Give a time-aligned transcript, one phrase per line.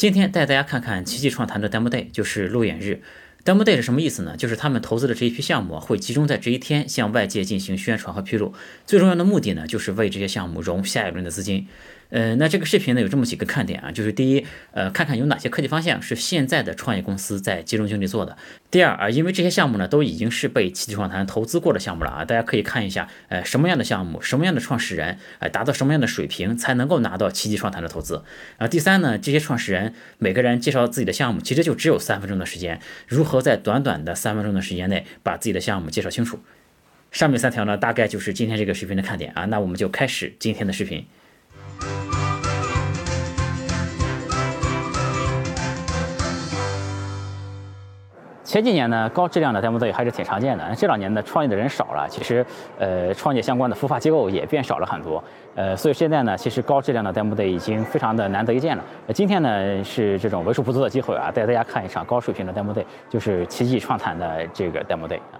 [0.00, 3.02] 今天带大家看看奇迹创谈的 Demo Day，就是路演日。
[3.44, 4.34] Demo Day 是什么意思呢？
[4.34, 8.54] 就是他们投资的这一批项目会集中在这一天向外界进行宣传和披露。
[8.86, 11.68] 最重要的目的呢，就是为这些项目融下一轮的资金。
[12.10, 18.36] 呃，那这个视频呢有这么几个看点啊，就是第一，呃，看看有哪些科技方向是现在的创业公司在集中精力做的。
[18.70, 28.24] 第二啊，因为这些项目呢都已经是被奇迹创谈投资过的项目了啊，大家可以看一下，呃，什么样的项目，什么样的创始人，呃，达到什么样的水平才能够拿到奇迹创谈的投资。
[28.58, 36.40] 啊，第三呢，这些创始人每个人介绍自己的项目，其实就只有三分钟的时间，如何在短短的三分钟的时间内把自己的项目介绍清楚？
[37.12, 41.06] 上面三条呢，大概就是今天这个视频的看点啊，那我们就开始今天的视频。
[48.42, 50.74] 前几年呢，高质量的 demo day 还是挺常见的。
[50.76, 52.44] 这两年呢，创业的人少了，其实，
[52.80, 55.22] 呃，创业相关的孵化机构也变少了很多。
[55.54, 58.84] 呃，所以现在呢，其实高质量的 demo day 已经非常的难得一见了。
[59.14, 65.38] 今天呢，是这种为数不多的机会啊，带大家看一场高水平的 demo day，就是奇迹创坛的这个 demo day 啊。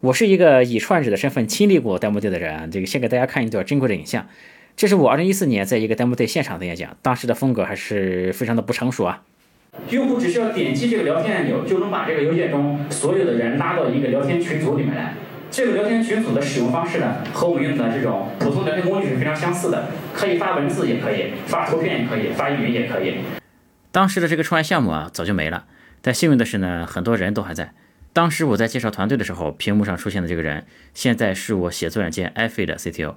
[0.00, 4.26] 我是一个以创始者的身份亲历过 demo day 的人，这个先给大家看一段珍贵的影像。
[4.76, 9.22] 这是我二零一四年在一个 demo day 现场的演讲，当时的风格还是非常的不成熟啊。
[9.90, 15.14] 用户只需要点击这个聊天按钮，就能把这个邮件中所有的人拉到一个聊天群组里面来。
[15.50, 23.16] 这个聊天群组的使用方式呢，和我们用的这种普通聊天工具是非常相似的，可以发文字也可以，发图片也可以，发语音也可以。
[23.90, 25.66] 当时的这个创业项目啊，早就没了，
[26.00, 27.72] 但幸运的是呢，很多人都还在。
[28.14, 30.64] 当时我在介绍团队的时候，屏幕上出现的这个人，
[30.94, 33.14] 现在是我写作软件 iFi 的 CTO。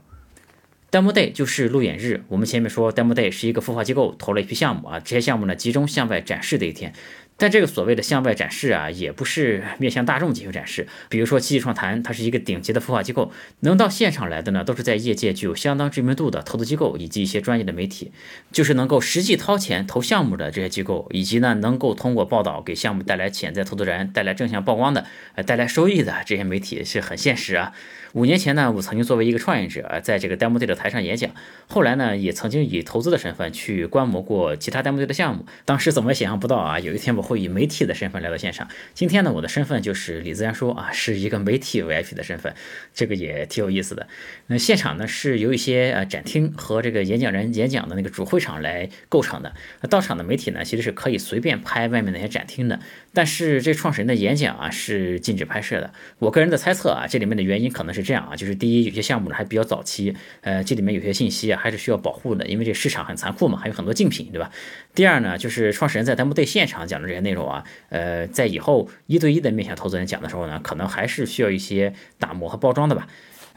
[0.92, 2.24] Demo Day 就是路演日。
[2.30, 6.94] 我们前面说，Demo Day 是一个孵化机构投了一批项目啊，这些项目呢集中向外展示的一天。
[7.38, 10.88] 但这个所谓的向外展示啊，也不是面向大众进行展示。
[11.10, 18.14] 比如说奇迹创谈，它是一个顶级的孵化机构，能到现场来的呢，都是在业界具有相当知名度的投资机构以及一些专业的媒体，
[18.54, 27.74] 就是能够实际掏钱投项目的这些机构，以及呢能够通过报道给项目带来潜在投资人带来正向曝光的，呃带来收益的这些媒体是很现实啊。
[28.16, 31.32] 五年前呢，我曾经作为一个创业者，在这个 Demo Day 的台上演讲，
[31.68, 35.46] 后来呢，也曾经以投资的身份去观摩过其他 Demo Day 的项目。
[35.66, 38.70] 当时怎么也想象不到啊，有一天我会以媒体的身份来到现场。
[38.94, 42.56] 今天呢，我的身份就是李自然说啊，是一个媒体 VIP 的身份，
[42.94, 44.08] 这个也挺有意思的。
[44.48, 49.54] 那现场呢是由一些呃展厅和这个演讲人演讲的那个主会场来构成的。
[49.82, 52.80] 那到场的媒体呢，其实是可以随便拍外面那些展厅的，
[53.14, 55.94] 但是这创始人的演讲啊是禁止拍摄的。
[56.20, 58.05] 我个人的猜测啊，这里面的原因可能是。
[58.06, 64.52] 这样啊，就是第一，有些项目呢还比较早期，呃，这里面有些信息啊还是需要保护的，因为这市场很残酷嘛，还有很多竞品，对吧？
[64.94, 73.08] 第二呢，就是创始人在 demo day 现场讲的这些内容啊，呃，在以后一对一的面向投资人讲的时候呢，可能还是需要一些打磨和包装的吧。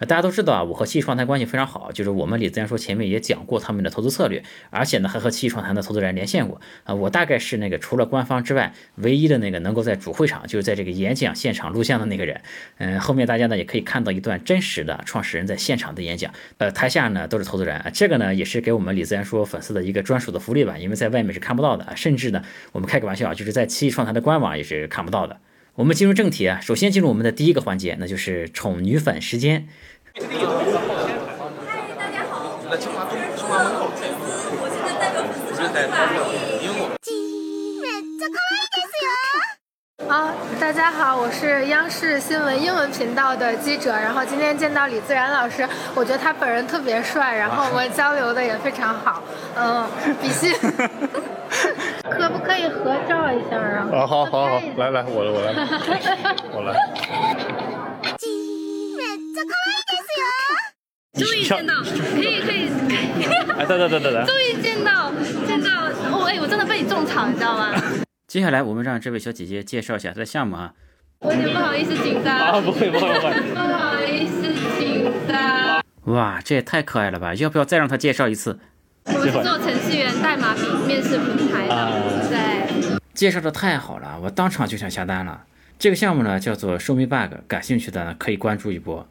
[0.06, 6.94] 大家都知道啊，我和七亿创坛关系非常好，就是我们李自然说前面也讲过他们的投资策略，而且呢还和七亿创坛的投资人连线过啊。
[6.94, 12.40] 我大概是那个除了官方之外唯一的那个能够在主会场，就是在这个演讲现场录像的那个人。
[12.76, 17.90] 嗯，后面大家呢也可以看到一段真实的创始人在现场的演讲，呃，台下呢都是投资人啊。
[17.92, 22.42] 这个呢也是给我们李自然说粉丝的一个专属的福利吧，因为在外面是看不到的，甚至呢
[22.72, 25.38] 我们开个玩笑啊，就是在七亿创坛的官网也是看不到的。
[25.78, 29.68] 我们进入正题啊，首先进入我们的第一个环节，那就是宠女粉时间。
[30.16, 30.24] 嗨，
[31.96, 34.16] 大家好，我是清华中清华门口粉丝，
[34.58, 35.94] 我现在代表粉丝代表
[40.08, 49.22] 好，大家好，我是央视新闻英文频道的记者，然后今天见到李自然老师，我觉得他本人特别帅，然后我们交流的也非常好，
[49.54, 49.88] 嗯，
[50.20, 50.52] 比心，
[52.10, 53.88] 可不可以合照一下啊？
[53.92, 55.52] 啊，好好好，来来，我来我来，
[56.52, 56.74] 我来。
[61.14, 62.68] 终于见到，可以可以，
[63.58, 65.10] 哎，等等等等等，终于见到
[65.46, 65.68] 见到，
[66.12, 67.74] 哦哎，我真的被你种草，你知道吗？
[68.28, 70.72] 接下来我们让这位小姐姐介绍一下她的项目啊。
[71.20, 72.36] 我有点不好意思紧张。
[72.38, 73.32] 啊，不会不会不会。
[73.52, 74.42] 不好意思
[74.78, 75.82] 紧张。
[76.14, 77.34] 哇，这也太可爱了吧！
[77.34, 78.60] 要不要再让她介绍一次？
[79.14, 82.98] 我是做程序员代码比面试平台的，对。
[83.14, 85.44] 介绍的太好了，我当场就想下单了。
[85.78, 89.06] 这个项目呢叫做 Show Me Bug，感兴趣的呢可以关注一波。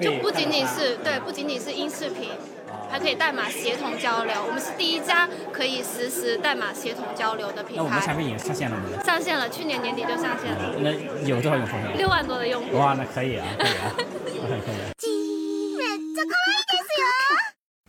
[0.00, 2.30] 就不仅仅是对，不仅仅是音视频，
[2.90, 4.34] 还可以代码协同交流。
[4.44, 7.82] 我们是第一家可以实时代码协同交流的平台。
[7.82, 8.82] 那我们产品也上线了吗？
[9.04, 10.74] 上线了，去年年底就上线了。
[10.80, 10.90] 那
[11.24, 11.76] 有多少用户？
[11.96, 12.76] 六万多的用户。
[12.76, 13.92] 哇，那可以啊，可以啊，
[14.48, 14.94] 可以。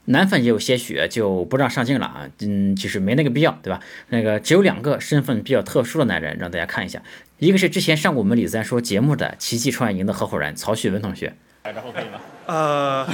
[0.06, 2.30] 男粉也有些许，就不让上镜了啊。
[2.42, 3.80] 嗯，其实没那个必要，对吧？
[4.10, 7.02] 那个只有两个身份比较特殊的男人，让大家看一下。
[7.40, 11.34] 一个是之前上过我们李三说节目的奇迹创业营的合伙人曹旭文同学。
[11.64, 12.20] 然后可以吗？
[12.46, 13.06] 呃，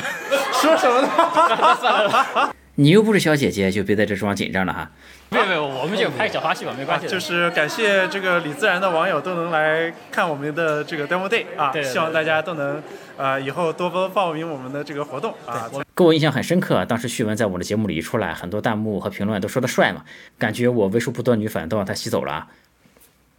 [0.54, 2.54] 说什么呢？
[2.76, 4.90] 你又不是小姐姐，就别在这装紧张了哈。
[5.30, 7.08] 没有没有，我们就拍小花絮吧，没关系。
[7.08, 12.82] 就是感谢这个李自然的网友都能来看我们的这个 demo day 啊，希望大家都能
[13.18, 15.70] 啊以后多多报名我们的这个活动啊。
[15.96, 20.04] 给我印象很深刻，当时旭文在我的节目里一出来，很多弹幕和评论都说他帅嘛，
[20.38, 22.48] 感觉我为数不多女粉都让他吸走了。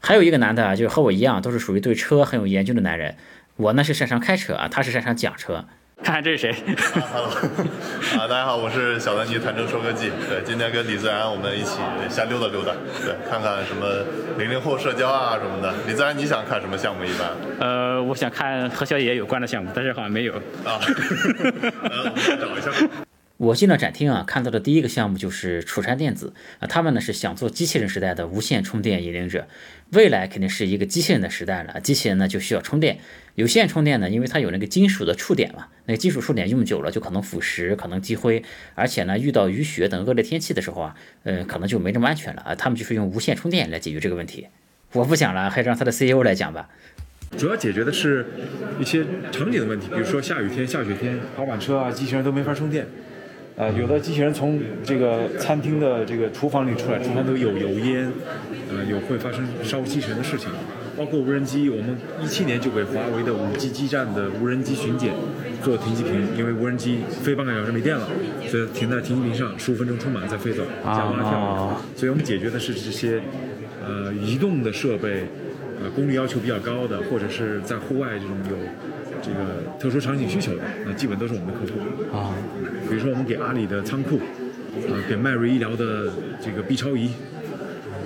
[0.00, 3.17] 还有一个男的，就是和我一样，都是属于对车很有研究的男人。
[3.56, 5.67] 我呢是擅长开车啊，他是擅长讲车。
[6.04, 6.52] 看看这是谁
[7.12, 7.28] ？Hello，
[8.19, 10.10] 啊， 大家好，我是小丹尼谈车说科技。
[10.28, 11.78] 对，今天跟李自然我们一起
[12.10, 12.72] 瞎溜达溜达，
[13.04, 13.87] 对，看看什么
[14.37, 15.72] 零零后社交啊什么的。
[15.87, 17.04] 李自然，你想看什么项目？
[17.04, 17.31] 一般？
[17.60, 20.34] 呃，我想看和小野有关的项目，但是好像没有。
[20.64, 22.72] 啊， 我们找一下。
[23.43, 29.49] 我进了展厅啊，看到的第一个项目就是楚山电子啊，他们呢是想做机器人时代的无线充电引领者，
[29.91, 33.00] 未来肯定是一个机器人的时代了，机器人呢就需要充电，
[33.35, 38.44] 有线充电呢，因为它有那个金属的触点嘛，那个金属触点用久了就可能腐蚀，可能积灰，
[38.77, 44.47] 而且呢遇到雨雪等恶劣天气的时候啊，呃可能就没这么安全了啊，他们就是用无线充电来解决这个问题。
[44.93, 46.69] 我不讲了，还是让他的 CEO 来讲吧。
[47.37, 48.25] 主要解决的是
[48.79, 52.87] 一些场景的问题，比如说下雨天、下雪天，滑板车啊、机器人都没法充电。
[53.54, 58.10] 呃，有的机器人从这个餐厅的这个厨房里出来，厨房都有油烟，
[58.70, 60.49] 呃，有会发生烧机器人的事情。
[60.96, 65.12] 包括无人机，我们一七年就给华为的五 G 基站的无人机巡检
[65.62, 68.08] 做停机坪，因为无人机飞半个小时没电了，
[68.46, 71.82] 所以停在停机坪上，十五分钟充满再飞走，加蛙跳。
[71.96, 73.20] 所以我们解决的是这些
[73.87, 75.25] 呃移动的设备，
[75.82, 78.56] 呃功率要求比较高的，或者是在户外这种有。
[79.25, 81.78] 这个特殊场景需求的，那基本都是我们的客户
[82.12, 82.34] 啊。
[82.93, 86.12] 比如说我们给阿里的仓库，啊，给迈瑞医疗的
[86.43, 87.11] 这个 B 超仪。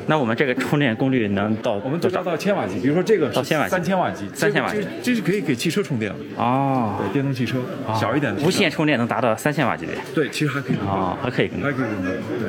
[0.06, 1.73] 那我们这个充电功率能到？
[1.85, 2.79] 我们最高到千瓦级。
[2.79, 6.17] 比如说这个到千瓦，三千瓦级，三千瓦级，这是可以给汽车充电了。
[6.37, 7.61] 哦，对，电动汽车，
[7.99, 8.41] 小一点的。
[8.43, 9.97] 无线充电能达到三千瓦级别。
[10.15, 10.77] 对，其实还可以。
[10.77, 11.49] 啊，还可以。
[11.49, 12.11] 还可以更高。
[12.39, 12.49] 对。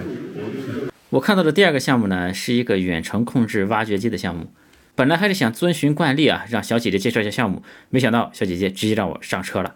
[1.10, 4.52] 我看到的第二个项目呢，是一个远程控制挖掘机的项目。
[4.94, 9.74] 本来还是想遵循惯例啊，让小姐姐介绍一下项目，没想到小姐姐直接让我上车了。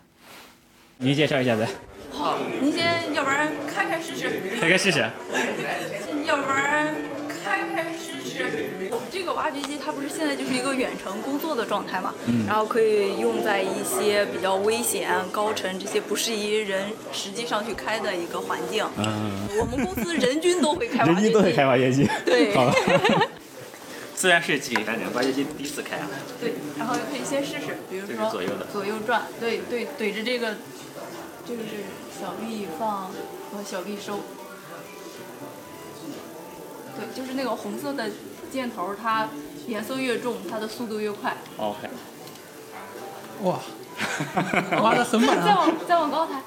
[1.00, 1.68] 您介绍一下呗。
[2.12, 4.30] 好，您先，要不然开开试试。
[4.60, 5.00] 开开试试。
[6.26, 6.94] 要不然
[7.28, 8.46] 开开试试。
[8.92, 12.14] 我们这个挖掘机它不是现在就是一个远程工作的状态嘛？
[12.28, 12.46] 嗯。
[12.46, 18.86] 然后可以用在一些比较危险、高沉这些不适宜人实际上去开的一个环境。
[18.98, 19.48] 嗯。
[19.60, 21.16] 我们公司人均都会开挖掘机。
[21.16, 22.08] 人均都会开挖掘机。
[22.26, 22.54] 对。
[22.54, 22.72] 好。
[24.14, 26.08] 自然是几感觉挖掘机第一次开啊？
[26.40, 30.58] 对，然后可以先试试，比如说左右的左右转，对对，怼着这个，
[31.48, 31.70] 这个是
[32.20, 33.12] 小臂放
[33.52, 34.20] 和小臂收，
[36.96, 38.10] 对，就是那个红色的
[38.52, 39.28] 箭头，它
[39.68, 41.36] 颜色越重，它的速度越快。
[41.58, 41.90] OK。
[43.44, 43.60] 哇，
[44.82, 45.44] 挖的很满啊！
[45.48, 46.42] 再往再往高抬。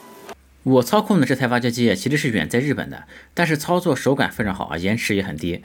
[0.63, 3.05] 我操控的这台挖掘机其实是远在日本的，
[3.35, 5.63] 但是操作手感非常好啊，延迟也很低。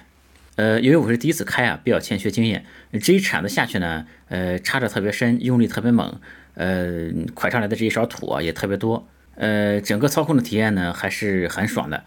[0.56, 2.66] 呃，因为我是第一次开啊，比较欠缺经验。
[3.02, 6.20] 这一铲子下去呢，呃，插着特别深，用力特别猛，
[6.56, 9.08] 呃，蒯上来的这一勺土啊也特别多，
[9.39, 12.03] 呃，整个操控的体验呢还是很爽的。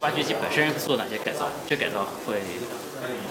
[0.00, 1.48] 挖掘机本身做哪些改造？
[1.68, 2.42] 这改造会？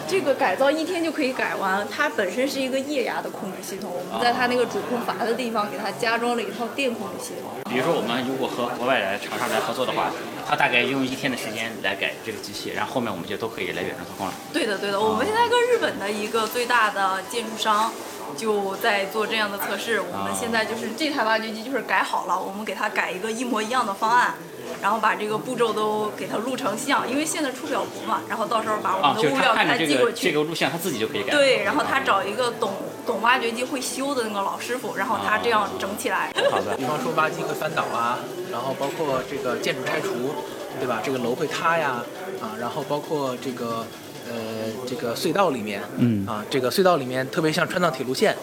[0.08, 1.86] 这个改造一天就可以改完。
[1.90, 7.52] 它本身是一个液压的控制系统，我们在它那个主控阀的地方给它加装了一套电控制系统。
[7.70, 10.12] 比如说，我们如果和国外的厂商来合作的话，
[10.48, 14.34] 它大概用一天的时间来改这个机器，然后后面我们就都可以来远程操控了。
[14.54, 15.00] 对的，对的。
[15.00, 17.92] 我们现在跟日本的一个最大的建筑商
[18.38, 20.02] 就在做这样的测试。
[20.02, 24.34] 我们现在就是这台挖掘机就是改好了，我们给它改一个一模一样的方案。
[24.82, 30.32] 然后把这个步骤都给它录成像，因为现在出表格嘛，然后到时候把我们的物料给它寄过去。
[30.32, 31.34] 这个录像他自己就可以改。
[31.34, 32.72] 对，然后他找一个懂
[33.06, 36.32] 懂挖掘机会修的那个老师傅，然后他这样整起来。
[36.50, 36.76] 好的。
[36.80, 38.18] 比方说挖机会翻倒啊，
[38.52, 40.34] 然后包括这个建筑拆除，
[40.80, 41.00] 对吧？
[41.04, 42.02] 这个楼会塌呀，
[42.42, 43.86] 啊，然后包括这个
[44.32, 48.36] 呃这个隧道里面，嗯，啊这个隧道里面特别像川藏铁路线，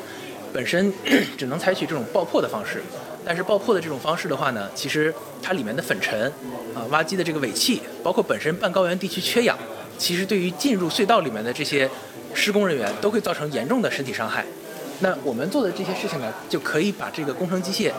[0.52, 0.92] 本身
[1.37, 2.83] 只能采取这种爆破的方式。
[3.25, 6.33] 但是爆破的这种方式的话呢，其实它里面的粉尘，
[6.75, 9.59] 啊，挖机的这个尾气，包括本身半高原地区缺氧，
[9.99, 11.90] 其实对于进入隧道里面的这些
[12.33, 14.47] 施工人员都会造成严重的身体伤害。
[15.00, 17.92] 那我们做的这些事情呢，就可以把这个工程机械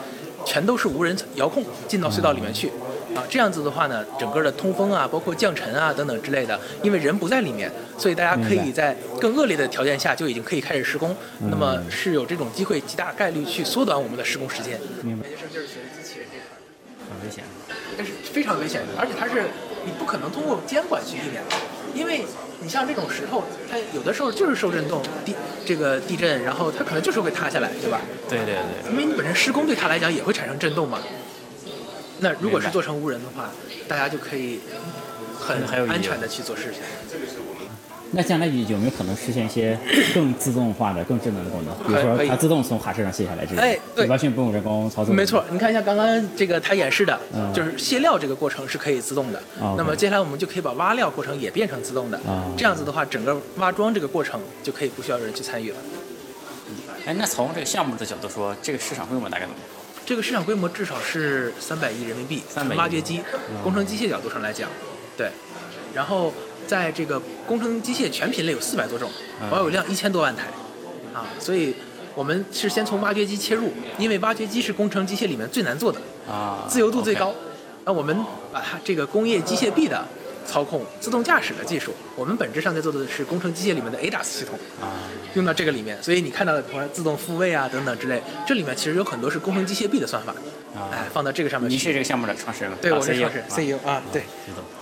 [0.44, 2.72] 全都是无人遥控进到隧道里面去。
[3.16, 11.16] 啊，这样子的话呢，整个的通风啊，包括降尘啊等等之类的，因为人不在里面，所以大家可以在更恶劣的条件下就已经可以开始施工。
[11.50, 14.80] 那么是有这种机会，极大概率去缩短我们的施工时间。
[15.04, 15.28] 明白。
[15.28, 16.58] 研究生就是学机器人这块，
[17.10, 17.44] 很危险。
[17.98, 19.46] 但是非常危险，而且它是
[19.86, 21.56] 你不可能通过监管去避免的，
[21.94, 22.24] 因为
[22.62, 25.36] 你像这种石头，它有的时候就是受震动地
[25.66, 28.00] 这个地震，然后它可能就是会塌下来，对吧？
[28.30, 28.92] 对对对。
[28.92, 31.00] 因为你本身施工对它来讲也会产生震动嘛。
[32.20, 33.50] 那如果是做成无人的话，
[33.88, 34.60] 大家就可以
[35.40, 36.82] 很安全的去做事情。
[38.12, 39.78] 那将来有没有可能实现一些
[40.16, 41.76] 更自动化的、更智能的功能？
[41.86, 45.14] 比如说它自动从卡车上卸下来这种，哎，对，完全不用人工操作。
[45.14, 47.20] 没错，你看一下刚刚这个他演示的，
[47.54, 49.40] 就是卸料这个过程是可以自动的。
[49.78, 52.20] 那么接下来我们就可以把挖料过程也变成自动的。
[52.58, 55.78] 这样子的话，整个挖装这个过程就可以不需要人去参与了。
[57.06, 59.79] 哎，那从这个项目的角度说，这个市场规模大概怎么样？
[60.06, 62.44] 这个市场规模至少是三百亿人民币。
[62.50, 63.22] 从挖掘机、
[63.64, 64.70] 工程机械角度上来讲，
[65.18, 65.32] 对，
[65.94, 66.34] 然后。
[66.68, 69.10] 在这个工程机械全品类有四百多种，
[69.50, 70.44] 保有量一千多万台，
[71.16, 71.74] 啊，所以
[72.14, 76.00] 我们是先从挖掘机切入，因为挖掘机是工程机械里面最难做的，
[76.32, 77.34] 啊，自由度最高。
[77.86, 78.16] 那我们
[78.54, 80.06] 把它这个工业机械臂的
[80.50, 84.98] 操控、自动驾驶的技术，我们本质上在做的是工程机械里面的 ADAS 系统，啊，
[85.36, 86.02] 用到这个里面。
[86.02, 90.34] 所以你看到的自动复位啊等等之类，这里面其实有很多是工程机械臂的算法，
[90.92, 91.70] 哎，放到这个上面。
[91.70, 92.78] 你是这个项目的创始人吗？
[92.82, 94.24] 对，我是创始人 CEO 啊，对，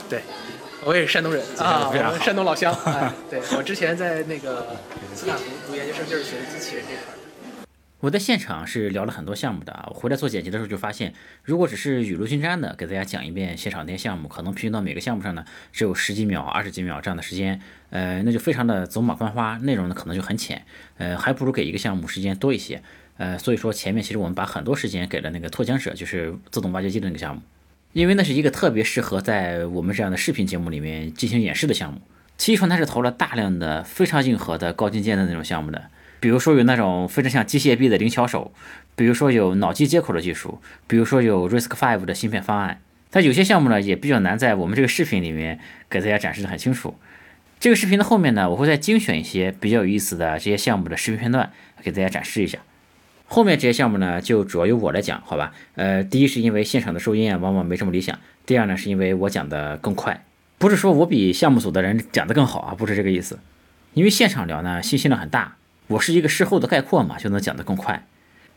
[0.10, 0.22] 对。
[0.86, 2.74] 我也是山东人 啊，我们山东老乡。
[3.30, 4.68] 对我之前在那个
[5.14, 7.17] 斯坦福读研究生，就是学的机器人这块。
[8.00, 11.14] 我在现场是聊了很多项目的啊，我回来做剪辑的时候就发现，
[11.44, 20.64] 如果只是雨露均沾的给大家讲一遍现场那些项目，可能平均到每个项目上呢只有十几秒、二十几秒这样的时间，呃，那就非常的走马观花，内容呢可能就很浅，
[20.98, 22.84] 呃，还不如给一个项目时间多一些，
[23.18, 27.42] 呃，所以说前面其实我们把很多时间给了那个拓江者，就是自动挖掘机的那个项目。
[27.94, 32.00] 因为那是一个特别适合在我们这样的视频节目里面进行演示的项目。
[32.38, 35.90] 奇传它是投了大量的非常硬核的高精尖的那种项目的，
[36.20, 38.52] 比如说有那种非常像机械臂的灵巧手，
[38.96, 42.82] 比如说有脑机接口的技术，比如说有 RISC-V 的芯片方案。
[43.10, 45.60] 但有些项目呢也比较难在我们这个视频里面
[45.90, 46.96] 给大家展示的很清楚。
[47.60, 52.60] 这个视频的后面呢，我会再精选一些比较有意思的这些项目的视频片段给大家展示一下。
[53.26, 55.54] 后面这些项目呢，就主要由我来讲，好吧？
[55.76, 60.24] 呃，第一是因为现场的收音啊，往往没这么理想；第二呢，是因为我讲的更快，
[60.58, 63.40] 不是说我比项目组的人讲的更好啊，不是这个意思。
[63.94, 65.56] 因为现场聊呢，信息量很大，
[65.88, 68.06] 我是一个事后的概括嘛，就能讲得更快。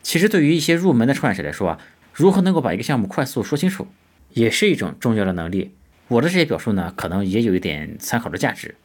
[0.01, 1.79] 其实对于一些入门的创业者来说啊，
[2.13, 3.87] 如何能够把一个项目快速说清楚，
[4.31, 5.71] 也是一种重要的能力。
[6.07, 8.75] 我的这些表述呢，可能也有一点参考的价值。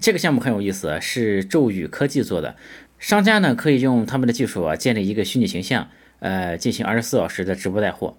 [0.00, 2.56] 这个项目很有意思，是骤宇科技做的。
[2.98, 5.88] 商家呢可以用他们的技术啊建立一个虚拟形象，
[6.20, 8.16] 呃，进行二十四小时的直播带货。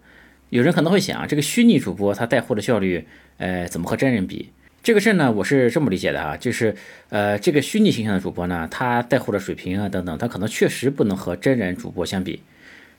[0.50, 3.08] 有人可能会想，这个虚拟主播他带货的效率，
[3.38, 4.50] 呃，怎么和真人比？
[4.82, 6.74] 这个事呢，我是这么理解的啊，就是
[7.10, 12.42] 呃，这个虚拟形象的主播呢，他带货的水平啊等等，他可能确实不能和真人主播相比。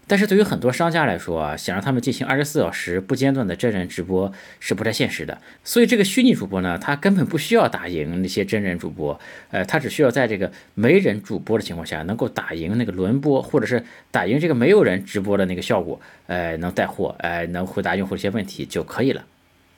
[0.06, 5.40] 但是对于很多商家来说啊，想让他们进行二十四小时不间断的真人直播是不太现实的。
[5.64, 9.18] 所以这个虚拟主播呢，他根本不需要打赢那些真人主播，
[9.50, 19.24] 呃，他只需要在这个没人主播的情况下，能够打赢那个轮播，或者是打赢这个没有人直播的那个效果，呃，能带货，呃，能回答用户一些问题就可以了。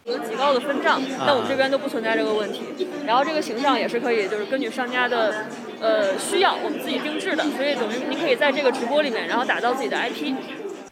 [0.05, 2.63] 有极高的分账，但我们这边都不存在这个问题。
[3.07, 5.47] 然后这个形象也是可以，就是根据商家的
[5.81, 7.45] 呃需要，我们自己定制的。
[7.57, 10.35] 所以等于您可以在这个直播里面，然后打造自己的 IP。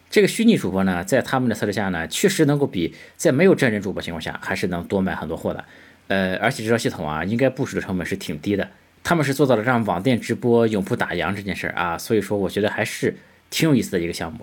[0.08, 5.64] 这个虚拟主播呢，在他们的策略下呢，确实能够比在没有真人主播情况下，还是能多卖很多货的。
[6.06, 8.68] 呃，而且这套系统啊，应该部署的成本是挺低的。
[9.02, 13.16] 他们是做到了让网店直播永不打烊这件事儿啊，所以说我觉得还是
[13.48, 14.40] 挺有意思的一个项目。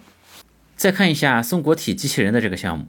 [0.75, 2.85] 再看一下松果体机器人的这个项目。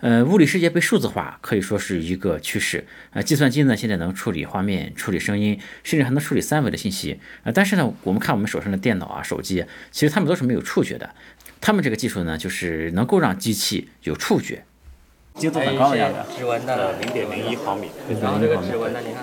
[0.00, 2.86] 呃，物理世界被数字化可以说是一个趋势。
[3.12, 7.20] 呃，计算机呢现在能处理画面、处理声音，甚至还能处理三维的信息。
[7.44, 11.10] 呃，但是呢，我们看我们手上的电脑啊、手机，其实它们都是没有触觉的。
[11.60, 14.64] 他们这个技术呢，就是能够让机器有触觉。
[15.34, 16.18] 精度很高的样子。
[16.36, 17.88] 指纹的零点零一毫米。
[18.22, 19.22] 然后这个指纹呢，你看。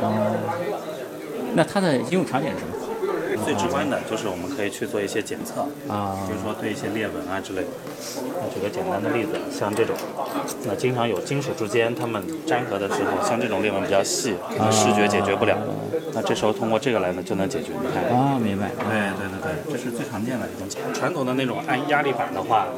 [0.00, 0.36] 哦。
[1.56, 2.74] 那它的应用场景是什么？
[3.36, 5.62] 最直观的就是我们可以去做一些检测
[5.92, 7.68] 啊，比如说对一些裂纹啊之类的。
[8.52, 9.96] 举个简单的例子，像这种，
[10.64, 15.56] 那经常有金属之间它们粘合的时候，像这种裂纹比较细，可能视觉解决不了。
[16.12, 17.72] 那这时候通过这个来呢就能解决。
[17.72, 18.70] 你看啊，明白。
[18.78, 20.68] 对对对对，这是最常见的一种。
[20.92, 22.68] 传统的那种按压力板的话，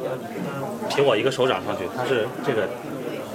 [0.89, 2.67] 凭我一个手掌上去，它是这个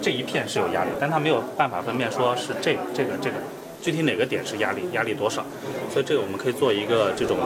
[0.00, 3.36] 这一片是有压力，但它没有办法分辨说是这这个这个。
[3.82, 5.44] 具体哪个点是压力，压力多少？
[5.92, 7.36] 所以这个我们可以做一个这种，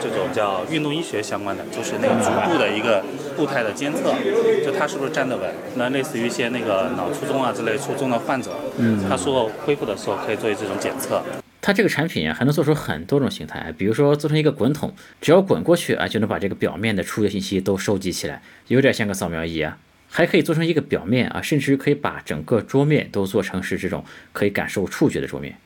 [0.00, 3.04] 这种叫运动医学相关的，就是那个足部的一个
[3.36, 4.14] 步态的监测，
[4.64, 5.54] 就它是不是站得稳。
[5.76, 11.22] 那类似于一些那个脑卒中啊之类卒中的患者，嗯，他术后恢复的时候可以做这种检测。
[11.60, 19.76] 它这个产品啊，还能做出很多种形态，比如说做成一个滚筒，只要滚过去啊，就能把这个表面的触觉信息都收集起来，有点像个扫描仪啊。
[20.08, 25.56] 还可以做成一个表面啊，甚至可以把整个桌面都做成是这种可以感受触觉的桌面。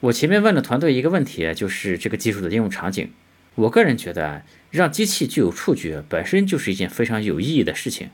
[0.00, 3.10] 我前面问了团队一个问题，就是这个技术的应用场景。
[3.56, 8.08] 我个人觉得，让机器具有触觉本身就是一件非常有意义的事情。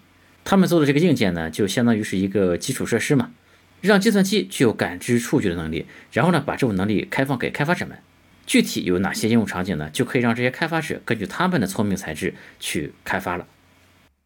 [0.45, 3.31] 他们做的这个硬件呢，就相当于是一个基础设施嘛，
[3.81, 7.97] 让计算机具有感知触觉的能力，然后呢，把这种能力开放给开发者们。
[8.47, 9.91] 具体有哪些应用场景呢？
[9.93, 13.47] 就可以让这些开发者根据他们的聪明才智去开发了。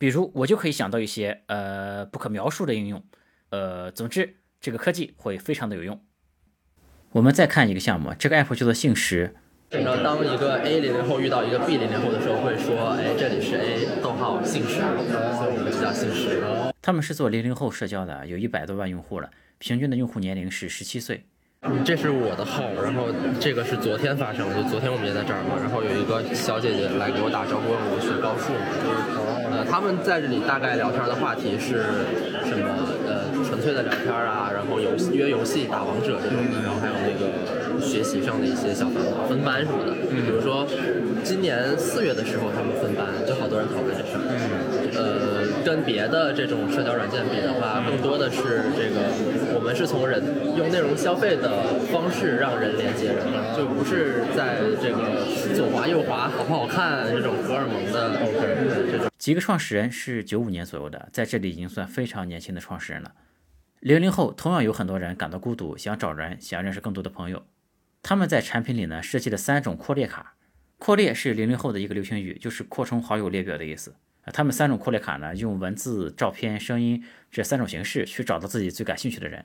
[0.00, 3.04] 比如，我就可以想到一些呃不可描述的应用。
[3.50, 6.02] 呃，总之，这个科技会非常的有用。
[7.12, 9.34] 我们再看一个项目，这个 app 叫做信实。
[9.68, 14.80] 然后当一个 A 零零后遇到一个 B 零零后的时候，会说：“哎，这里是 A，逗号信实。”
[15.36, 16.42] 所以我们就叫信实。
[16.80, 21.26] 他们是做零零后社交的，有一百多万用户了，平均的用户年龄是十七岁。
[21.84, 28.64] 这是我的号，然后这个是昨天发生的，就昨天我们也在这儿嘛，然后有一个小姐姐来给我打招呼，问我学高数嘛，
[29.52, 31.84] 呃，他们在这里大概聊天的话题是
[32.48, 32.64] 什么？
[33.04, 37.28] 呃，纯粹的聊天啊，然后游戏约游戏打王者这种的，然后还有那个
[37.76, 40.64] 学习上的一些小烦恼，分班什么的，比如说
[41.22, 44.24] 今年四月的时候他们分班，就好多人讨论这事儿，
[44.96, 45.29] 呃。
[45.64, 49.10] 跟别的这种社交软件比的话，更多的是这个，
[49.54, 50.22] 我们是从人
[50.56, 53.24] 用内容消费的方式让人连接人，
[53.56, 58.20] 就不是在这个左滑右滑好不好看这种荷尔蒙的。
[58.90, 63.12] 这种几个创始人是九五年左右的，在这里已经算非常年轻的创始人了。
[63.80, 67.44] 零零后同样有很多人感到孤独，想找人，想认识更多的朋友。
[68.02, 70.34] 他们在产品里呢设计了三种扩列卡，
[70.78, 73.94] 扩列是零零后的一个流行语，就是扩充好友列表的意思。
[74.32, 79.44] 他们三种扩列卡呢，用文字、照片、声音这三种形式去找到自己最感兴趣的人。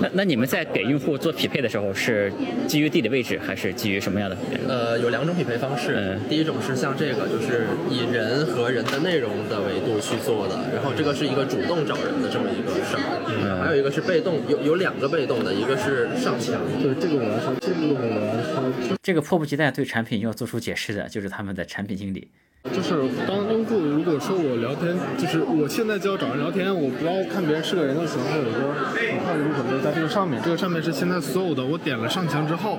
[0.00, 2.32] 那那你们在给用户做匹配的时候，是
[2.66, 4.36] 基于地理位置，还是基于什么样的？
[4.66, 5.94] 呃，有两种匹配方式。
[5.94, 13.02] 嗯，第一种是像这个，就是以人和人的内容的维度去做的，然后这个是一个主动找人的这么一个事儿。
[13.28, 16.60] 嗯，还有一个是被动，有有两个被动的，一个是上墙。
[16.82, 22.28] 就是，这个我来说，这个我来说，这个迫不及待对产品要做出解释的，就是他们的产品经理。
[22.72, 22.94] 就是
[23.28, 32.78] 当用户如果说我聊天，就是我现在就要找人聊天，我不要看别人是个人的时候，有一个很快的入口就在这个上面，这个上面是现在所有的，我点了上墙之后。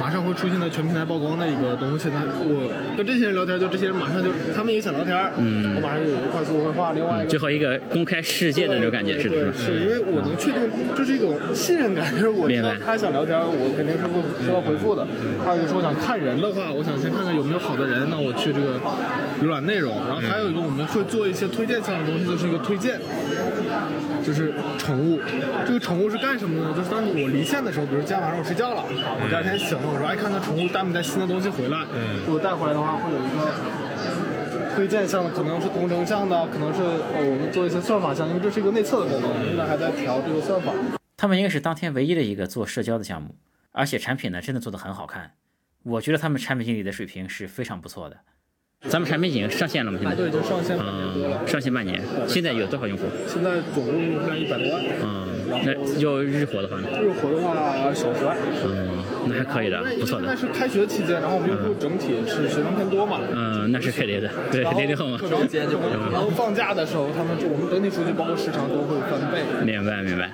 [0.00, 2.08] 马上会出现在全平台曝光的一个东西。
[2.10, 6.92] 他我跟这些人聊天，就这些人马上就他们也想聊天，嗯，我马上就有一个快速会话。
[6.92, 10.60] 另外一个最后一个公开世界的那种感觉，是是是因为我能确定
[10.96, 15.06] 这是一种信任感，就是我知道他想聊天，我肯定是会需要回复的。
[15.44, 18.78] 还有就是我想看人的话，我想先看看有没有好的人，那我去这个
[19.42, 19.94] 浏览内容。
[20.06, 23.00] 然后还有一个我们会做一些推荐项的东西，就是一个推荐，
[24.24, 25.20] 就是宠物。
[25.66, 26.76] 这个宠物是干什么的呢？
[26.76, 29.84] 就是当我离线的时候，比如今天晚上我睡觉了，我第二天醒了。
[29.84, 31.84] 我说爱看看宠物带没带新的东西回来，
[32.26, 40.72] 如果带回来的话，会有一个推荐项的，可能是同城项的，可能是呃我们做一些算法项，因为这是一个内测的功能，现在还在调这个算法。
[41.16, 43.34] 他们应该是当天唯一的一个做社交的项目，
[43.72, 45.32] 而且产品呢真的做得很好看，
[45.82, 48.18] 我觉得他们产品经理的水平是非常不错的。
[48.88, 49.98] 咱们产品已经上线了吗？
[50.00, 51.46] 现在对，已经上线半年多了。
[51.46, 53.04] 上线半年，现在有多少用户？
[53.28, 54.82] 现在总共用户量一百多万。
[55.00, 55.28] 嗯，
[55.64, 56.88] 那要日活的话呢？
[57.00, 58.36] 日活的话小十万。
[58.66, 60.26] 嗯，那还可以的，不错的。
[60.26, 63.20] 那是开学期间，然后我们用户整体是学生偏多嘛？
[63.30, 64.28] 嗯，那是肯定的。
[64.50, 65.18] 对，零零后嘛。
[66.10, 69.42] 然后放假的时候，他们就我们整体数据包括时长都会翻倍。
[69.64, 70.30] 明白，明白。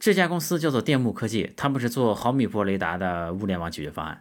[0.00, 4.20] 这家公司叫做电幕科技，他们是做毫米波雷达的物联网解决方案。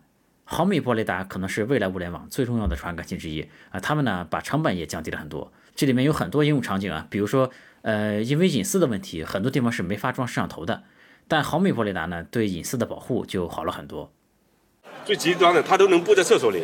[0.52, 5.52] 毫米波雷达可能是未来物联网最重要的传感器之一啊，他们呢把成本也降低了很多。
[5.76, 7.52] 这里面有很多应用场景啊，比如说，
[7.84, 10.82] 呃，因为隐私的问题，很多地方是没法装摄像头的，
[11.28, 14.12] 但毫米波雷达呢，对隐私的保护就好了很多。
[15.06, 16.64] 最极端的，它都能布在厕所里，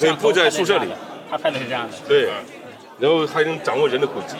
[0.00, 0.90] 可以布在宿舍里。
[1.30, 1.96] 他拍的是这样的。
[2.08, 2.32] 对，
[2.98, 4.38] 然后还能掌握人的轨迹。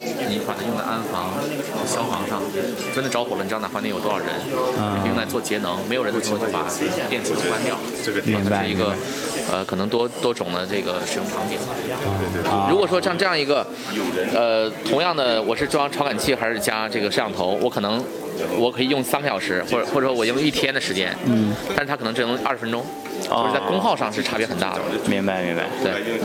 [0.00, 1.32] 你把它用在安防、
[1.86, 2.40] 消防上，
[2.94, 4.28] 真的着火了，你知道哪房间有多少人？
[4.78, 6.66] 嗯，用来做节能，没有人的时候就把
[7.08, 7.76] 电器关掉。
[8.04, 8.66] 这个明白。
[8.66, 8.94] 一个
[9.50, 11.58] 呃，可能多多种的这个使用场景。
[12.68, 13.66] 如果说像这样一个，
[14.34, 18.04] 呃，同样的，我是装传感器还是加这个摄像头，我可能
[18.58, 21.16] 我可以用三个小时，或者或者说我用一天的时间。
[21.24, 21.54] 嗯。
[21.74, 22.84] 但是它可能只能二十分钟，
[23.22, 24.80] 就是在功耗上是差别很大的。
[25.08, 25.66] 明白明白。
[25.82, 26.20] 对。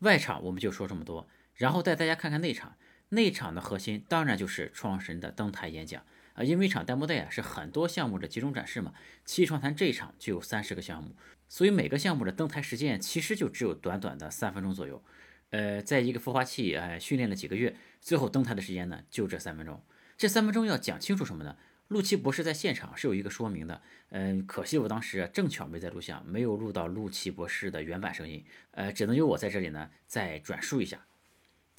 [0.00, 1.24] 外场我们就说这么多。
[1.60, 2.78] 然后带大家看看内场，
[3.10, 8.94] 内场的核心当然就是创始人的登台演讲啊，因为一场 demo day 啊是很多项目的集中展示嘛，
[9.26, 11.14] 七创坛这一场就有三十个项目，
[11.50, 15.04] 所以每个项目的登台时间其实就只有短短的三分钟左右，
[15.50, 19.84] 呃，在一个孵化器哎训练了几个月，最后登台的时间呢就这三分钟，
[20.16, 21.58] 这三分钟要讲清楚什么呢？
[21.88, 31.04] 陆琪博士在现场是有一个说明的，嗯，可惜我当时正巧没在录像，没有录到陆琪博士的原版声音，呃，只能由我在这里呢再转述一下。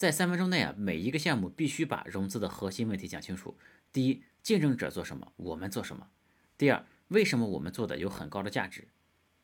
[0.02, 3.56] 在三分钟内啊，每一个项目必须把融资的核心问题讲清楚。
[3.94, 6.08] 第一，竞争者做什么，我们做什么。
[6.58, 8.88] 第二，为什么我们做的有很高的价值？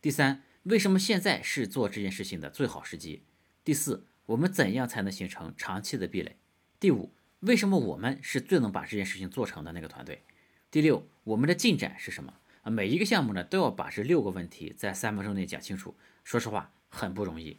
[0.02, 3.22] 第三，为什么现在是做这件事情的最好时机？
[3.64, 6.38] 第四，我们怎样才能形成长期的壁垒？
[6.80, 10.24] 第五，为什么我们是最能把这件事情做成的那个团队？
[10.72, 12.34] 第六，我们的进展是什么？
[12.64, 15.96] 啊，每一个项目呢都要把这六个问题在三分钟内讲清楚。
[16.24, 17.58] 说实话，很不容易。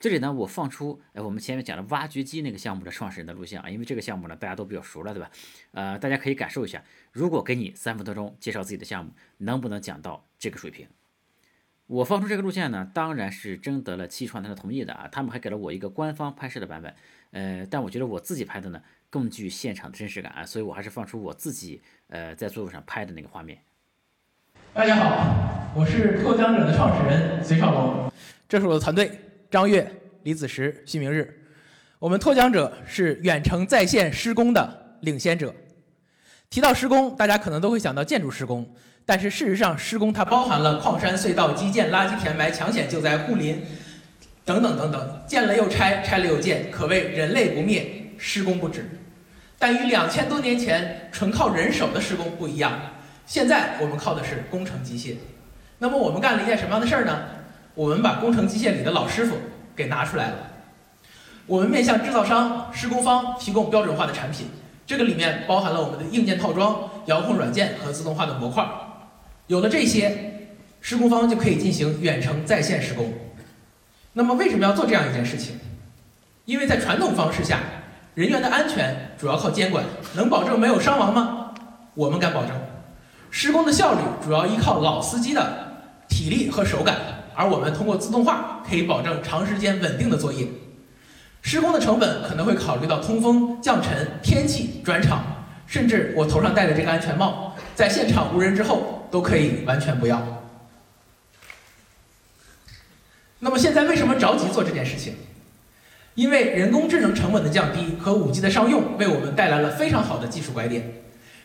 [0.00, 5.30] 这里呢，我放出哎，我们前面讲的挖掘机那个项目的创始人的录像啊，因为这个项目呢大家都比较熟了，对吧？
[5.72, 6.82] 呃，大家可以感受一下，
[7.12, 10.88] 如果给你三分多钟介绍自己的项目，能不能讲到这个水平？
[11.86, 16.94] 我放出这个录像呢，当然是征得了七创团的同意的啊，他们还给了我一个官方拍摄的版本，
[17.32, 23.58] 呃，但我觉得我自己拍的呢更具现场的真实感啊，所以我还是放出我自己呃在座位上拍的那个画面。
[24.72, 28.10] 大家好，我是拓江者的创始人隋少龙，
[28.48, 29.10] 这是我的团队。
[29.50, 29.90] 张悦、
[30.22, 31.28] 李子石、徐明日，
[31.98, 35.52] 我们拓江者是远程在线施工的领先者。
[36.48, 38.64] 提到施工，大家可能都会想到建筑施工，
[39.04, 43.60] 但是事实上，施工它包含了矿山、隧道、基建、垃圾填埋、抢险救灾、护林
[44.44, 48.88] 等等等等，建了又拆，拆了又建，可谓人类不灭，施工不止。
[49.58, 52.80] 但与两千多年前纯靠人手的施工不一样，
[53.26, 55.16] 现在我们靠的是工程机械。
[55.78, 57.26] 那么我们干了一件什么样的事儿呢？
[57.74, 59.36] 我们把工程机械里的老师傅
[59.76, 60.36] 给拿出来了。
[61.46, 64.48] 我们面向制造商、施工方提供标准化的产品，
[64.86, 68.64] 这个里面包含了我们的硬件套装、遥控软件和自动化的模块。
[69.46, 70.48] 有了这些，
[70.80, 73.12] 施工方就可以进行远程在线施工。
[74.12, 75.58] 那么为什么要做这样一件事情？
[76.44, 77.60] 因为在传统方式下，
[78.14, 81.52] 人员的安全主要靠监管，能保证没有伤亡吗？
[81.94, 82.52] 我们敢保证。
[83.30, 85.74] 施工的效率主要依靠老司机的
[86.08, 86.96] 体力和手感。
[87.34, 90.46] 而我们通过自动化可以保证长时间稳定的作业，
[91.42, 95.24] 施工的成本可能会考虑到通风、降尘、天气、转场，
[95.66, 100.22] 甚至我头上戴的这个安全帽，在现场无人之后都可以完全不要。
[103.38, 105.14] 那么现在为什么着急做这件事情？
[106.14, 110.99] 因为人工智能成本的降低和五 G 的商用为我们带来了非常好的技术拐点。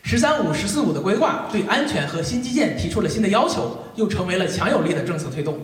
[0.07, 5.57] 十三五、十四五的规划对安全和新基建提出了新的要求，又成为了强有力的政策推动。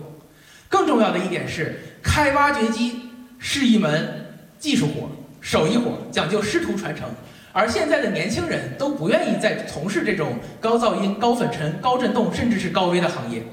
[0.68, 3.02] 更重要的一点是，开挖掘机
[3.38, 5.08] 是一门技术活、
[5.40, 7.08] 手艺活，讲究师徒传承。
[7.52, 13.44] 而现在的年轻人都不愿意再从事这种高噪音、高粉尘、高震动，甚至是高危的行业。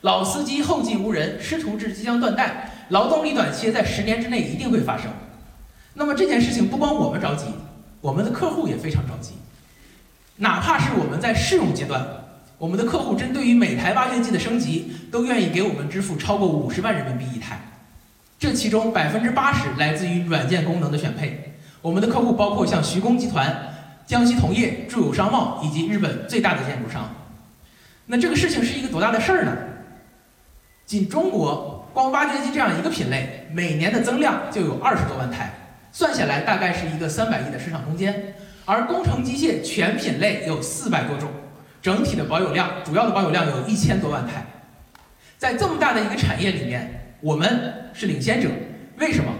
[0.00, 5.06] 老司机后继无人，师徒制即将断代，劳动力短缺在十年之内一定会发生。
[5.94, 7.44] 那么这件事情不光我们着急，
[8.00, 9.34] 我们的客户也非常着急。
[10.36, 12.04] 哪怕是我们在试用阶段。
[12.58, 17.60] 我们的客户针对于每台挖掘机的升级，都愿意给我们支付超过五十万人民币一台，
[18.38, 21.54] 这其中百分之八十来自于软件功能的选配。
[21.80, 23.74] 我们的客户包括像徐工集团、
[24.06, 27.12] 江西铜业、住友商贸以及日本最大的建筑商。
[28.06, 29.56] 那这个事情是一个多大的事儿呢？
[30.86, 35.52] 仅中国光挖掘机这样一个品类，每年的增量就有二十多万台，
[35.90, 38.34] 算下来大概是一个三百亿的市场空间。
[38.64, 41.30] 而工程机械全品类有四百多种。
[41.80, 44.46] 整体的保有量，主要的保有量有一千多万台，
[45.36, 48.48] 在这么大的一个产业里面，我们是领先者。
[48.98, 49.32] 为什么？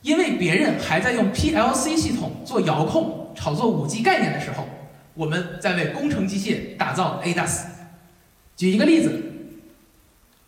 [0.00, 4.66] 因为别人还在用 PLC 系统做遥控、炒作五 G 概念的时候，
[5.12, 7.66] 我们在为工程机械打造 ADAS。
[8.56, 9.22] 举一个例子，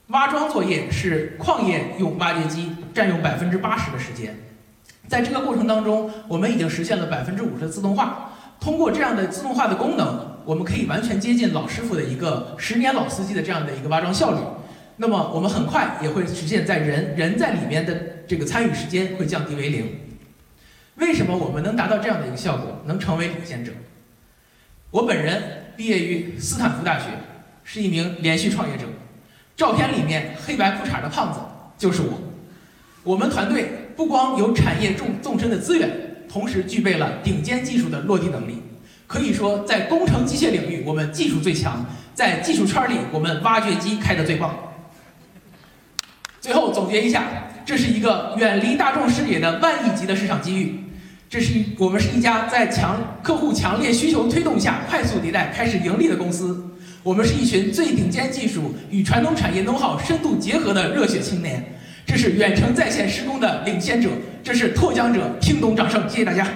[0.07, 4.35] 挖桩作业是矿业用挖掘机占用百分之八十的时间，
[5.09, 8.31] 在这个过程当中，我们已经实现了百分之五十的自动化。
[8.61, 10.33] 通过这样的自动化的功能。
[10.45, 14.41] 我们可以完全接近老师傅的一个十年老司机的这样的一个挖桩效率，
[14.99, 20.01] 那么我们很快也会实现在人人在里面的这个参与时间会降低为零。
[20.97, 23.73] 为什么我们能达到这样的一个效果，能成为领先者？
[24.91, 25.43] 我本人
[25.79, 27.07] 毕业于斯坦福大学，
[27.63, 28.85] 是一名连续创业者。
[29.57, 31.41] 照片里面黑白裤衩的胖子
[31.79, 32.21] 就是我。
[33.03, 35.91] 我们团队不光有产业纵纵深的资源，
[36.29, 38.63] 同时具备了顶尖技术的落地能力。
[39.07, 44.55] 可以说，在工程机械领域，我们技术最强；在技术圈里，我们挖掘机开的最棒。
[46.41, 47.25] 最后总结一下，
[47.65, 50.81] 这是一个远离大众视野的万亿级的市场机遇。
[51.29, 56.71] 这是我们是一家在强客户强烈需求推动下快速迭代、开始盈利的公司。
[57.03, 61.77] 我们是一群最顶尖技术与传统产业 know how 深度结合的热血青年。
[62.07, 64.09] 这是远程在线施工的领先者。
[64.43, 66.47] 这是拓江者，听懂掌声，谢谢大家。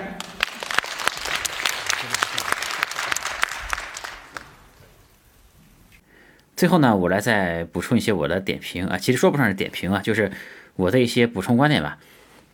[6.55, 10.31] 最后呢，我来再补充一些我的点评啊，其实说不上是点评啊，就是
[10.75, 11.99] 我的一些补充观点吧。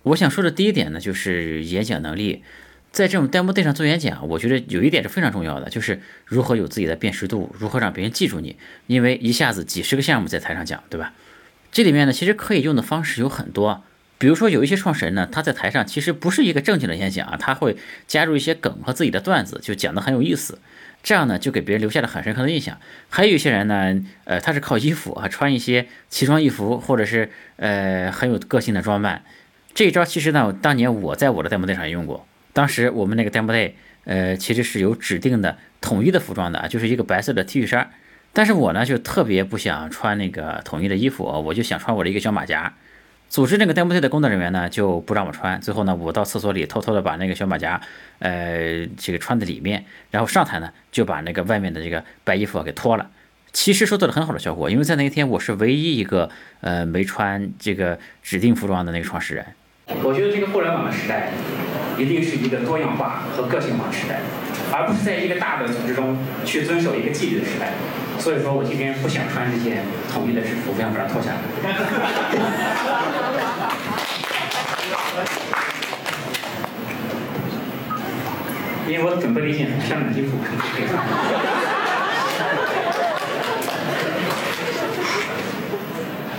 [0.02, 2.44] 我想说的第一点呢，就是演讲能力
[2.92, 8.56] 在这种 demo day 上做演讲，我觉得有一点是非常重要的，就是如何有自己的辨识度，如何让别人记住你。
[8.86, 11.14] 因为一下子几十个项目在台上讲，对吧？
[11.74, 13.82] 这里面呢，其实可以用的方式有很多。
[14.16, 20.60] 比如说，有一些创始人呢，他在台上其实不是一个正经的演讲啊，他会加入一些梗和自己的段子，就讲得很有意思。
[21.02, 22.78] 这样呢，就给别人留下了很深刻的印象。
[23.08, 29.24] 还有一些人呢，呃，他是靠衣服啊，穿一些奇装异服，或者是呃很有个性的装扮。
[29.74, 32.24] 这一招其实呢，当年我在我的 demo day 上也用过。
[32.52, 33.72] 当时我们那个 demo day，
[34.04, 37.90] 呃，其实是有指定的统一的服装的啊，就是一个白色的 T 恤衫。
[38.34, 42.74] 但是我呢，就特别不想穿那个统一的衣服，我就想穿我的一个小马甲。
[43.30, 45.60] 组织那个登部队的工作人员呢，就不让我穿。
[45.60, 47.80] 最后呢，我到厕所里偷偷的把那个小马甲，
[48.18, 53.08] 呃，这个穿在里面，然后上台呢，就把那个外面的这个白衣服给脱了。
[53.52, 56.28] 其实收到了很好的效果，因为在那一天我是唯一一个
[56.60, 59.46] 呃没穿这个指定服装的那个创始人。
[60.02, 61.30] 我觉得这个互联网的时代。
[61.96, 64.18] 一定是一个多样化和个性化的时代，
[64.72, 67.70] 而不是在一个大的组织中去遵守一个纪律的时代。
[68.18, 71.38] 所以说我今天不想穿这件统一的制服，不想把它脱下来。
[78.88, 80.38] 因为我准备了一件很漂亮的衣服。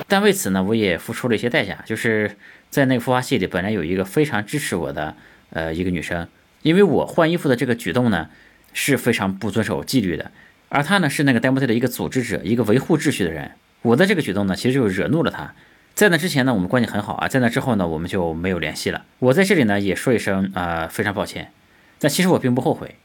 [0.07, 2.37] 但为此呢，我也付出了一些代价，就是
[2.69, 5.15] 在那个孵化器里，本来有一个非常支持我的。
[5.51, 6.27] 呃，一个女生，
[6.63, 8.29] 因为我换衣服的这个举动呢，
[8.73, 10.31] 是非常不遵守纪律的，
[10.75, 13.51] 而他呢是那个 demo day 的一个组织者，一个维护秩序的人。
[13.81, 15.53] 我的这个举动呢，其实就惹怒了他。
[15.93, 19.05] 在那之前呢，我们关系很好啊，在那之后呢，我们就没有联系了。
[19.19, 21.49] 我在这里呢也说一声啊，非常抱歉。
[21.97, 22.95] 但其实我并不后悔，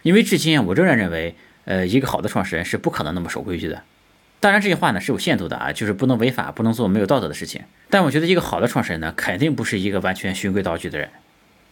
[0.00, 1.36] 因为至今啊，我仍然认为，
[1.66, 3.82] 呃，一个好的创始人是不可能那么守规矩的。
[4.40, 7.60] 当然，这句话呢是有限度的啊，就是不能违法，不能做没有道德的事情。
[7.90, 11.10] 但我觉得一个好的创始人呢，肯定不是一个完全循规蹈矩的人。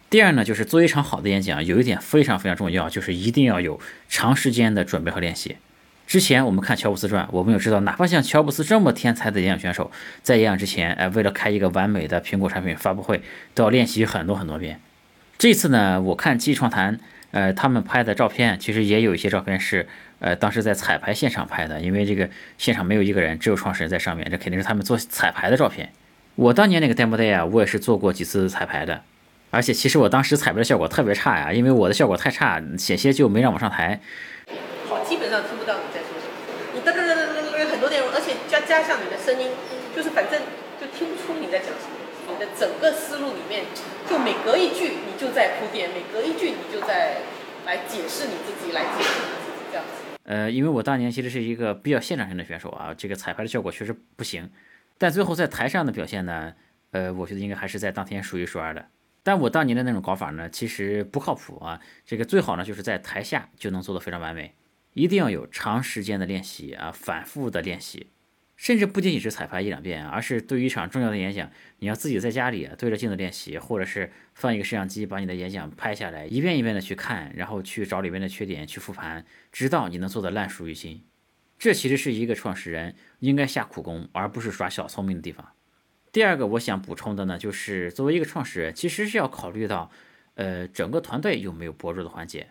[0.09, 5.57] 第二呢，就是做一场好的演讲，有一点非常非常重要，就是一定要有长时间的准备和练习。
[6.05, 9.91] 之前我们看乔布斯传，我们有知道，哪怕像乔布斯这么天才的演讲选手，
[10.21, 13.21] 在演讲之前，哎，为了开一个完美的苹果产品发布会，
[13.53, 14.79] 都要练习很多很多遍。
[15.37, 16.97] 这次呢，我看记忆创谈，
[17.31, 19.85] 呃，他们拍的照片，其实也有一些照片是，
[20.19, 25.91] 呃，当时在彩排现场拍的，因为这个现场没有一个人，只有创始人在上面，这肯定是他们做彩排的照片。
[26.35, 29.03] 我当年那个 demo day 啊，我也是做过几次彩排的。
[29.49, 33.99] 而且其实我当时彩排的效果特别差呀，因为我的效果太差，险些就没让我上台。
[34.87, 36.33] 好，基本上听不到你在说什么，
[36.73, 39.49] 你噔噔噔噔噔有很多内容，而且加加上你的声音，
[39.95, 40.41] 就是反正
[40.79, 41.95] 就听不出你在讲什么。
[42.29, 43.63] 你的整个思路里面，
[44.09, 47.19] 就每隔一句你就在铺垫，每隔一句你就在
[47.65, 50.03] 来解释你自己，来解释你自己这样子。
[50.23, 54.49] 呃，因为我当年其实是一个比较现场型的选手啊，这个彩排的效果确实不行，
[54.97, 56.51] 但最后在台上的表现呢，
[56.91, 58.85] 呃，我觉得应该还是在当天数一数二的。
[59.27, 61.81] 但我当年的那种搞法呢，其实不靠谱啊。
[62.05, 64.53] 这个最好呢，就是在台下就能做得非常完美，
[64.93, 68.07] 一定要有长时间的练习啊，反复的练习，
[68.55, 81.03] 甚至不仅仅是彩排一两遍，而是对于一场重要的演讲，你要自己在家里对着镜子练习，或者是放一个摄像机把你的演讲拍下来，一遍一遍的去看，然后去找里面的缺点去复盘，直到你能做的烂熟于心。
[81.59, 85.51] 这其实是一个创始人应该下苦功，而不是耍小聪明的地方。
[86.11, 89.91] 第二个我想补充的呢，就是作为一个创始人，其实是要考虑到，
[90.35, 92.49] 呃，整个团队有没有薄弱的环节。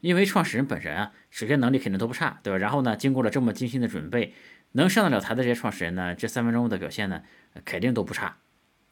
[0.00, 2.58] 因为创始人本人啊，首先能力肯定都不差，对吧？
[2.58, 4.34] 然后呢，经过了这么精心的准备，
[4.72, 7.22] 能上得了台的这些创始人呢，这三分钟的表现呢，
[7.64, 8.36] 肯定都不差。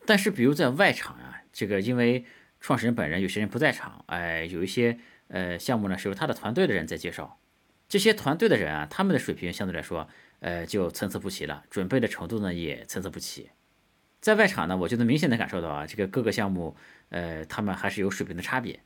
[0.07, 2.24] 但是，比如在外场啊，这个因为
[2.61, 4.98] 创始人本人有些人不在场，哎，有一些
[5.29, 7.38] 呃项目呢是由他的团队的人在介绍，
[7.88, 10.09] 这些团队的人啊，他们的水平相对来说，
[10.40, 13.50] 呃，就参差不齐了，准备的程度呢也参差不齐。
[14.25, 16.75] 在外场呢，我就能明显的感受到啊，这个各个项目，
[17.11, 18.81] 呃，他们还是有水平的差别。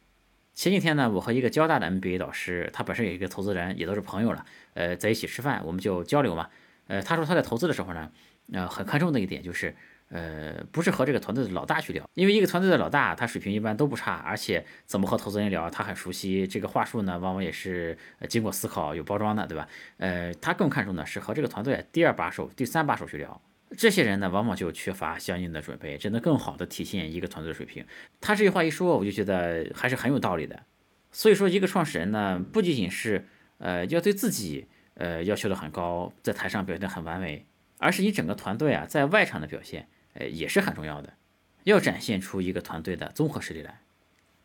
[0.53, 6.49] 前几天呢，我和一个交大的 MBA 导师，他本身也是一个投资人，也都是朋友了，呃，在一起吃饭，我们就交流嘛。
[6.89, 8.11] 呃，他说他在投资的时候呢，
[8.53, 9.77] 呃，很看重的一点就是，
[10.09, 17.97] 呃，不是和这个团队的老大去聊，因为一个团队的老大他水平一般都不差，而且怎么和投资人聊，他很熟悉，这个话术呢，往往也是
[18.29, 19.69] 经过思考、有包装的，对吧？
[19.99, 23.41] 呃，他更看重的是和这个团队第二把手、第三把手去聊。
[23.77, 27.85] 这些人呢，往往就缺乏相应的准备，只能更好的体现一个团队的水平。
[28.21, 30.65] 他这句话一说，我就觉得还是很有道理的。
[31.13, 33.29] 所以说，一个创始人呢，不仅仅是
[33.59, 37.47] 呃要对自己呃要求的很高，在台上表现的很完美，
[37.79, 41.13] 而是你整个团队啊在外场的表现，呃也是很重要的，
[41.65, 43.81] 要展现出一个团队的综合实力来。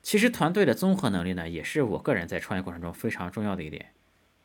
[0.02, 3.92] 其实团队的综合能力呢，也是我个人在创业过程中非常重要的一点。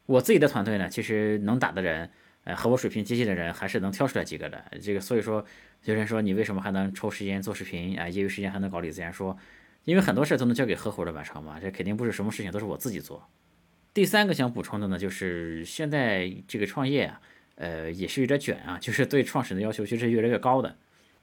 [0.07, 2.11] 我自己的团队呢，其实能打的人。
[2.55, 4.65] 和我水平接近的人还是能挑出来几个的。
[4.83, 5.45] 这个，所以说
[5.85, 8.09] 有人说你为什么还能抽时间做视频啊？
[8.09, 9.37] 业余时间还能搞李自然说，
[9.85, 13.29] 因为很多事都能交给合伙人完成嘛，这肯定不是什么事情都是我自己做。
[13.95, 17.21] 第三个想补充的呢，就是现在这个创业啊，
[17.57, 20.77] 呃，也是有点卷啊，就是对创始人的要求其实越来越高的。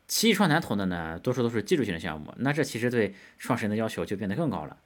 [0.07, 4.77] 七创坛投的呢，多数都是技术性的项目，那这其实对创始人的要求就变得更高了。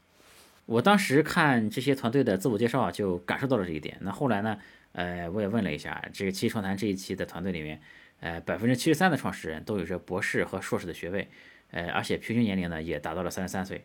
[0.70, 3.98] 我当时看这些团队的自我介绍啊，就感受到了这一点。
[4.02, 4.56] 那后来呢，
[4.92, 7.82] 呃，我也问了一下，这个七亿创坛这一期的团队里面，
[8.20, 11.28] 呃，百分之七十三的创始人都有着博士和硕士的学位。
[11.72, 13.84] 呃，而且平均年龄呢也达到了三十三岁。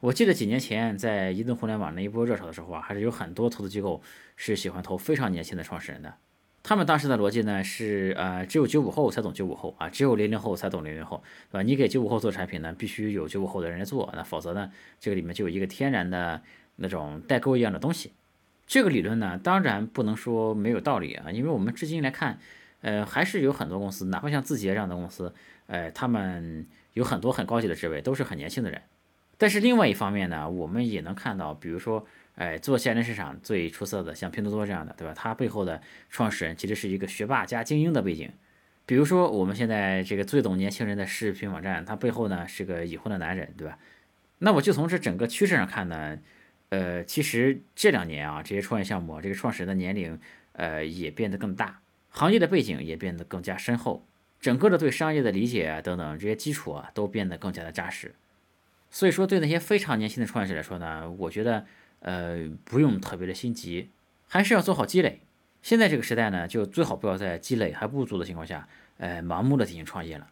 [0.00, 4.02] 我记得几年前在移动互联网那一波热潮的时候啊，还是有很多投资机构
[4.36, 6.14] 是喜欢投非常年轻的创始人的。
[6.62, 11.62] 他们当时的逻辑呢是，呃，只有九五后才懂九五后啊，只有零零后才懂零零后，对吧？
[11.62, 16.40] 你给九五后做产品呢，必须有九五后的人来做，那否则呢，这个里面就有一个天然的
[16.76, 18.12] 那种代沟一样的东西。
[18.66, 22.38] 这个理论呢，当然不能说没有道理啊，因为我们至今来看，
[22.82, 25.34] 呃，还是有很多公司，哪怕像字节这样的公司，
[25.66, 26.66] 呃，他们。
[26.94, 28.82] 有很多很高级的职位都是很年轻的人，
[29.38, 32.04] 但是另外一方面呢，我们也能看到，比如说，
[32.40, 35.12] 哎，做线上市场最出色的，像拼多多这样的，对吧？
[35.14, 38.32] 它背后的创始人其实是一个学霸加精英的背景。
[38.86, 43.78] 比如说，我们现在这个最懂年轻人的视频网站，它背后呢是个已婚的男人，对吧？
[44.38, 46.18] 那我就从这整个趋势上看呢，
[46.70, 50.18] 呃，其实这两年啊，这些创业项目这个创始人的年龄，
[50.52, 54.06] 呃，也变得更大，行业的背景也变得更加深厚。
[54.40, 58.14] 整个的对商业的理解啊，等等这些基础啊，都变得更加的扎实。
[58.90, 61.64] 所以说，对那些非常年轻的创业者来说呢，我觉得，
[62.00, 63.90] 呃，不用特别的心急，
[64.28, 65.20] 还是要做好积累。
[65.62, 70.28] 现在这个时代呢，就最好不要在积累还不足的情况下，呃，盲目的进行创业了。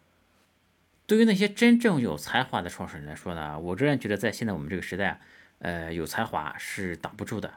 [1.05, 5.21] 对于那些真正有才华的创始人来说呢，我仍然觉得在现在我们这个时代，
[5.59, 7.51] 呃，有才华是挡不住的。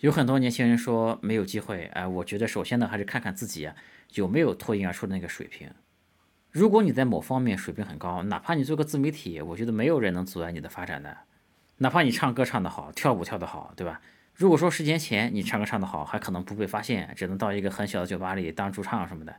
[0.00, 3.70] 有很多年轻人说没有机会，哎，我觉得首先呢，还是看看自己。
[4.14, 5.70] 有没有脱颖而出的那个水平？
[6.50, 11.14] 如果你在某方面水平很高，哪怕你做个自媒体，我觉得没有人能阻碍你的发展的。
[11.78, 14.00] 哪怕你唱歌唱得好，跳舞跳得好，对吧？
[14.34, 19.34] 如果说十年前你唱歌唱得好，还可能不被发现，只能到一个很小的酒吧里当驻唱什么的。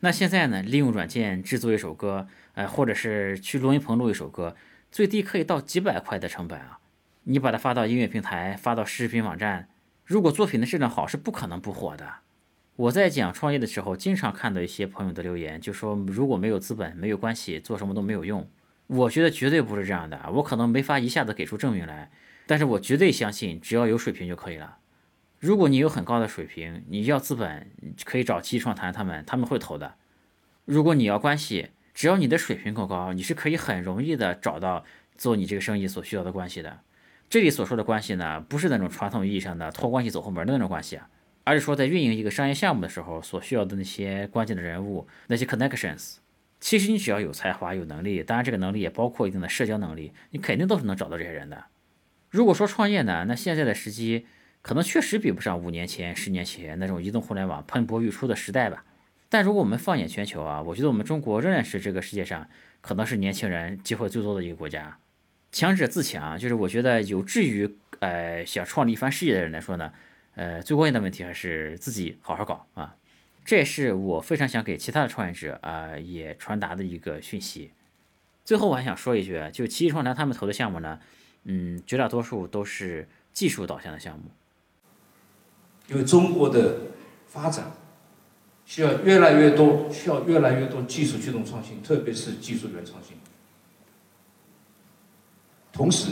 [0.00, 0.62] 那现在呢？
[0.62, 4.54] 利用软件制作一首歌，呃，或者是去录音棚录一首歌，
[4.92, 6.78] 最低可以到几百块的成本啊！
[7.24, 9.68] 你把它发到音乐平台，发到视频网站，
[10.04, 12.06] 如果作品的质量好，是不可能不火的。
[12.76, 18.46] 我在讲创业的时候，经常看到一些朋友的留言，就说如果没有资本，没有关系，做什么都没有用。
[18.86, 20.20] 我觉得绝对不是这样的。
[20.32, 22.10] 我可能没法一下子给出证明来，
[22.46, 24.78] 但是我绝对相信，只要有水平就可以了。
[25.38, 27.70] 如果你有很高的水平，你要资本，
[28.04, 29.94] 可以找七创谈他们，他们会投的。
[30.64, 34.84] 如果你要关系，只要你的水平够高，你是可以很容易的找到
[35.16, 36.80] 做你这个生意所需要的关系的。
[37.28, 41.08] 这里所说的关系呢，不是那种传统意义上的托关系走后门的那种关系啊。
[41.44, 46.16] 而是说，在运营一个商业项目的时候，所需要的那些关键的人物，那些 connections，
[46.66, 51.66] 其实你只要有才华、有能力，当然这个能力也包括一定的社交能力，你肯定都是能找到这些人的。
[52.28, 54.26] 如果说创业呢，那现在的时机
[54.62, 58.84] 可能确实比不上五年前、十年前那种移动互联网喷薄欲出的时代吧。
[59.28, 62.48] 但如果我们放眼全球啊，我觉得我们中国仍然是这个世界上
[62.80, 64.98] 可能是年轻人机会最多的一个国家。
[65.52, 69.92] 强者自强，就是我觉得有志于呃想创立一番事业的人来说呢。
[70.34, 72.96] 呃，最关键的问题还是自己好好搞啊，
[73.46, 77.70] 这也是我非常想给其他的创业者啊也传达的一个讯息。
[78.44, 80.98] 最后我还想说一句，就奇异创坛他们投的项目呢，
[81.44, 84.24] 嗯，绝大多数都是技术导向的项目。
[85.88, 86.80] 因为中国的
[87.28, 87.70] 发展
[88.64, 93.16] 需要越来越多，需要越来越多技术驱动创新，特别是技术原创新。
[95.72, 96.10] 同时，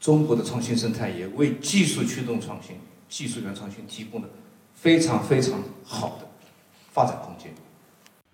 [0.00, 2.78] 中国的创新生态也为技术驱动创新。
[3.08, 4.28] 技术原创新提供了
[4.76, 6.28] 非常非常好的
[6.92, 7.50] 发展空间。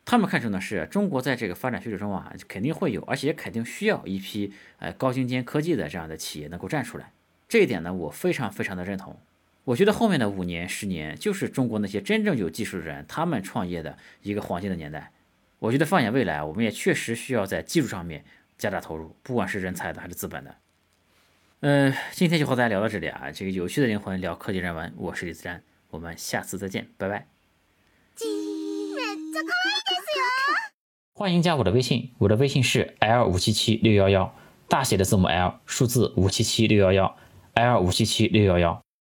[0.05, 7.13] 他们看重的是中国在这个发展趋势中啊，肯定会有，而且肯定需要一批呃高精尖科技的这样的企业能够站出来。
[7.49, 9.17] 这一点呢，我非常非常的认同。
[9.65, 15.13] 我觉得后面的五年、十年就是中国那些真正有技术的人他们创业的一个黄金的年代。
[15.61, 18.25] 我觉得放眼未来，我们也确实需要在技术上面
[18.59, 20.57] 加大投入，不管是人才的还是资本的。
[21.61, 23.31] 嗯，今天就和大家聊到这里啊！
[23.33, 27.27] 这个有趣的灵魂聊科技人文，我是李自然，我们下次再见，拜拜。
[31.13, 34.35] 欢迎加我的微信，我的微信是 l 五七七六幺幺，
[34.69, 37.17] 大写的字母 L，数字五七七六幺幺
[37.53, 38.82] ，L 五七七六幺幺。